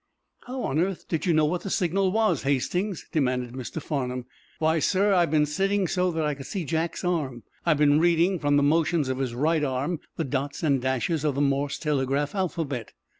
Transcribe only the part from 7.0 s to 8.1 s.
arm. I've been